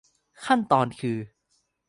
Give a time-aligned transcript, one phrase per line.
[0.45, 1.17] ขั้นตอนคือ